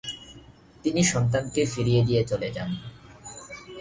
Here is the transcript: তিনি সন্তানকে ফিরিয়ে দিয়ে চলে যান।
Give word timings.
তিনি 0.83 1.01
সন্তানকে 1.03 1.61
ফিরিয়ে 1.65 2.01
দিয়ে 2.05 2.21
চলে 2.23 2.49
যান। 2.51 2.69